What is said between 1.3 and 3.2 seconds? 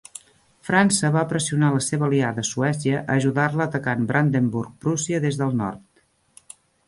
pressionar la seva aliada Suècia a